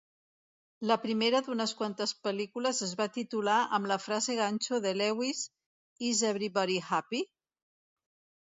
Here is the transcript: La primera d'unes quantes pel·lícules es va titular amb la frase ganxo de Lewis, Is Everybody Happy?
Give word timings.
La 0.91 0.95
primera 1.01 1.41
d'unes 1.47 1.73
quantes 1.81 2.13
pel·lícules 2.27 2.79
es 2.87 2.95
va 3.01 3.07
titular 3.19 3.57
amb 3.79 3.91
la 3.93 3.99
frase 4.07 4.39
ganxo 4.41 4.81
de 4.87 4.95
Lewis, 5.03 5.45
Is 6.11 6.25
Everybody 6.33 6.83
Happy? 6.89 7.25